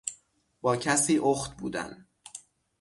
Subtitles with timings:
[0.61, 2.07] با کسی اخت بودن